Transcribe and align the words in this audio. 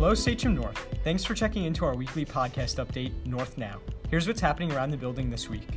Hello, 0.00 0.14
Sachem 0.14 0.54
North. 0.54 0.78
Thanks 1.04 1.26
for 1.26 1.34
checking 1.34 1.64
into 1.64 1.84
our 1.84 1.94
weekly 1.94 2.24
podcast 2.24 2.82
update, 2.82 3.12
North 3.26 3.58
Now. 3.58 3.80
Here's 4.08 4.26
what's 4.26 4.40
happening 4.40 4.72
around 4.72 4.92
the 4.92 4.96
building 4.96 5.28
this 5.28 5.50
week. 5.50 5.68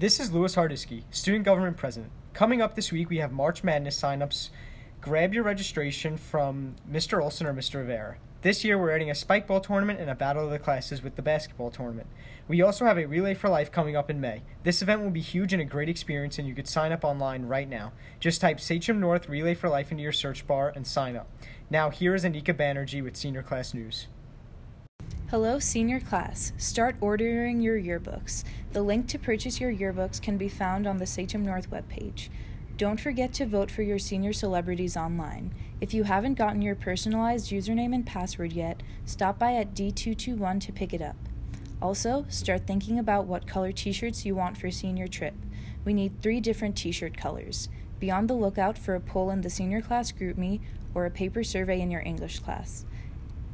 This 0.00 0.18
is 0.18 0.32
Louis 0.32 0.56
Hardisky, 0.56 1.04
Student 1.12 1.44
Government 1.44 1.76
President. 1.76 2.10
Coming 2.32 2.60
up 2.60 2.74
this 2.74 2.90
week, 2.90 3.08
we 3.08 3.18
have 3.18 3.30
March 3.30 3.62
Madness 3.62 4.02
signups. 4.02 4.48
Grab 5.00 5.32
your 5.32 5.44
registration 5.44 6.16
from 6.16 6.74
Mr. 6.90 7.22
Olson 7.22 7.46
or 7.46 7.54
Mr. 7.54 7.76
Rivera. 7.76 8.16
This 8.46 8.62
year, 8.62 8.78
we're 8.78 8.92
adding 8.92 9.10
a 9.10 9.14
spike 9.16 9.48
ball 9.48 9.60
tournament 9.60 9.98
and 9.98 10.08
a 10.08 10.14
battle 10.14 10.44
of 10.44 10.52
the 10.52 10.60
classes 10.60 11.02
with 11.02 11.16
the 11.16 11.20
basketball 11.20 11.72
tournament. 11.72 12.06
We 12.46 12.62
also 12.62 12.84
have 12.84 12.96
a 12.96 13.04
Relay 13.04 13.34
for 13.34 13.48
Life 13.48 13.72
coming 13.72 13.96
up 13.96 14.08
in 14.08 14.20
May. 14.20 14.42
This 14.62 14.80
event 14.80 15.02
will 15.02 15.10
be 15.10 15.20
huge 15.20 15.52
and 15.52 15.60
a 15.60 15.64
great 15.64 15.88
experience, 15.88 16.38
and 16.38 16.46
you 16.46 16.54
could 16.54 16.68
sign 16.68 16.92
up 16.92 17.02
online 17.02 17.46
right 17.46 17.68
now. 17.68 17.90
Just 18.20 18.40
type 18.40 18.60
Sachem 18.60 19.00
North 19.00 19.28
Relay 19.28 19.54
for 19.54 19.68
Life 19.68 19.90
into 19.90 20.04
your 20.04 20.12
search 20.12 20.46
bar 20.46 20.72
and 20.76 20.86
sign 20.86 21.16
up. 21.16 21.28
Now, 21.70 21.90
here 21.90 22.14
is 22.14 22.22
Anika 22.22 22.54
Banerjee 22.54 23.02
with 23.02 23.16
Senior 23.16 23.42
Class 23.42 23.74
News. 23.74 24.06
Hello, 25.28 25.58
senior 25.58 25.98
class. 25.98 26.52
Start 26.56 26.94
ordering 27.00 27.60
your 27.60 27.76
yearbooks. 27.76 28.44
The 28.70 28.82
link 28.82 29.08
to 29.08 29.18
purchase 29.18 29.58
your 29.58 29.74
yearbooks 29.74 30.22
can 30.22 30.36
be 30.36 30.48
found 30.48 30.86
on 30.86 30.98
the 30.98 31.06
Sachem 31.06 31.44
North 31.44 31.68
webpage. 31.68 32.28
Don't 32.76 33.00
forget 33.00 33.32
to 33.34 33.46
vote 33.46 33.70
for 33.70 33.80
your 33.80 33.98
senior 33.98 34.34
celebrities 34.34 34.98
online. 34.98 35.54
If 35.80 35.94
you 35.94 36.04
haven't 36.04 36.34
gotten 36.34 36.60
your 36.60 36.74
personalized 36.74 37.50
username 37.50 37.94
and 37.94 38.04
password 38.04 38.52
yet, 38.52 38.82
stop 39.06 39.38
by 39.38 39.54
at 39.54 39.74
D221 39.74 40.60
to 40.60 40.72
pick 40.72 40.92
it 40.92 41.00
up. 41.00 41.16
Also, 41.80 42.26
start 42.28 42.66
thinking 42.66 42.98
about 42.98 43.24
what 43.24 43.46
color 43.46 43.72
t 43.72 43.92
shirts 43.92 44.26
you 44.26 44.34
want 44.34 44.58
for 44.58 44.70
senior 44.70 45.08
trip. 45.08 45.34
We 45.86 45.94
need 45.94 46.20
three 46.20 46.38
different 46.38 46.76
t 46.76 46.92
shirt 46.92 47.16
colors. 47.16 47.70
Be 47.98 48.10
on 48.10 48.26
the 48.26 48.34
lookout 48.34 48.76
for 48.76 48.94
a 48.94 49.00
poll 49.00 49.30
in 49.30 49.40
the 49.40 49.48
senior 49.48 49.80
class 49.80 50.12
GroupMe 50.12 50.60
or 50.94 51.06
a 51.06 51.10
paper 51.10 51.42
survey 51.42 51.80
in 51.80 51.90
your 51.90 52.02
English 52.02 52.40
class. 52.40 52.84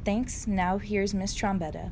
Thanks. 0.03 0.47
Now 0.47 0.79
here's 0.79 1.13
Miss 1.13 1.33
Trombetta. 1.33 1.91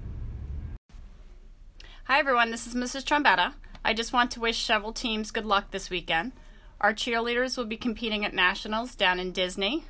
Hi 2.05 2.19
everyone, 2.19 2.51
this 2.51 2.67
is 2.67 2.75
Mrs. 2.75 3.05
Trombetta. 3.05 3.53
I 3.85 3.93
just 3.93 4.11
want 4.11 4.31
to 4.31 4.41
wish 4.41 4.65
several 4.65 4.91
teams 4.91 5.31
good 5.31 5.45
luck 5.45 5.71
this 5.71 5.89
weekend. 5.89 6.33
Our 6.81 6.93
cheerleaders 6.93 7.57
will 7.57 7.65
be 7.65 7.77
competing 7.77 8.25
at 8.25 8.33
nationals 8.33 8.95
down 8.95 9.19
in 9.19 9.31
Disney. 9.31 9.85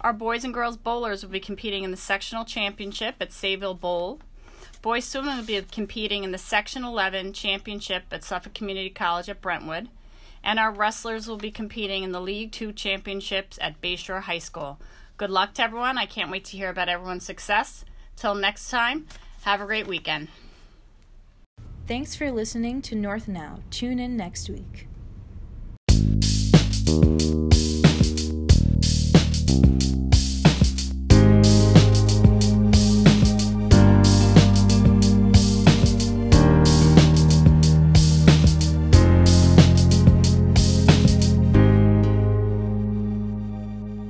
Our 0.00 0.14
boys 0.14 0.42
and 0.42 0.54
girls 0.54 0.78
bowlers 0.78 1.22
will 1.22 1.30
be 1.30 1.38
competing 1.38 1.84
in 1.84 1.90
the 1.90 1.98
sectional 1.98 2.46
championship 2.46 3.16
at 3.20 3.28
Sayville 3.28 3.78
Bowl. 3.78 4.20
Boys 4.80 5.04
swimming 5.04 5.36
will 5.36 5.44
be 5.44 5.60
competing 5.60 6.24
in 6.24 6.32
the 6.32 6.38
Section 6.38 6.82
11 6.82 7.34
championship 7.34 8.04
at 8.10 8.24
Suffolk 8.24 8.54
Community 8.54 8.88
College 8.88 9.28
at 9.28 9.42
Brentwood. 9.42 9.90
And 10.42 10.58
our 10.58 10.72
wrestlers 10.72 11.28
will 11.28 11.36
be 11.36 11.50
competing 11.50 12.04
in 12.04 12.12
the 12.12 12.22
League 12.22 12.52
Two 12.52 12.72
championships 12.72 13.58
at 13.60 13.82
Bayshore 13.82 14.22
High 14.22 14.38
School. 14.38 14.80
Good 15.18 15.28
luck 15.28 15.52
to 15.54 15.62
everyone. 15.62 15.98
I 15.98 16.06
can't 16.06 16.30
wait 16.30 16.46
to 16.46 16.56
hear 16.56 16.70
about 16.70 16.88
everyone's 16.88 17.26
success. 17.26 17.84
Till 18.16 18.34
next 18.34 18.70
time, 18.70 19.06
have 19.42 19.60
a 19.60 19.66
great 19.66 19.86
weekend. 19.86 20.28
Thanks 21.86 22.14
for 22.14 22.30
listening 22.30 22.80
to 22.82 22.94
North 22.94 23.28
Now. 23.28 23.58
Tune 23.70 23.98
in 23.98 24.16
next 24.16 24.48
week. 24.48 24.86